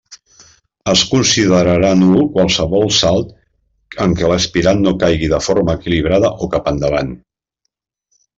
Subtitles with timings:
[0.93, 3.35] Es considerarà nul qualsevol salt
[4.07, 7.15] en què l'aspirant no caigui de forma equilibrada o cap endavant.